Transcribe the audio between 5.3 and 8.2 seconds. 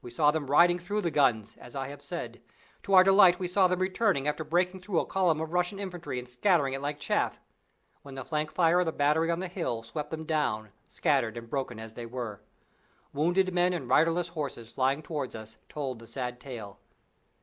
of Russian infantry and scattering it like chaff, when